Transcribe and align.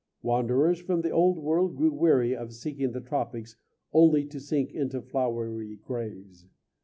Wanderers 0.23 0.79
from 0.81 1.01
the 1.01 1.11
Old 1.11 1.37
World 1.37 1.75
grew 1.77 1.91
weary 1.93 2.35
of 2.35 2.53
seeking 2.55 2.91
the 2.91 3.01
tropics 3.01 3.55
only 3.93 4.25
to 4.29 4.39
sink 4.39 4.71
into 4.71 4.99
flowery 4.99 5.75
graves. 5.75 6.47